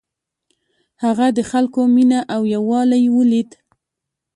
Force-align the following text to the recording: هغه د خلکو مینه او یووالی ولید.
هغه 1.03 1.27
د 1.37 1.39
خلکو 1.51 1.81
مینه 1.95 2.19
او 2.33 2.41
یووالی 2.55 3.03
ولید. 3.17 3.49